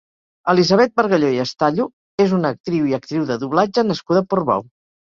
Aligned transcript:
Elisabet 0.53 0.95
Bargalló 1.01 1.29
i 1.35 1.37
Estallo 1.45 1.87
és 2.27 2.35
una 2.41 2.53
actriu 2.57 2.91
i 2.95 2.99
actriu 3.03 3.31
de 3.35 3.41
doblatge 3.47 3.89
nascuda 3.93 4.27
a 4.27 4.33
Portbou. 4.35 4.71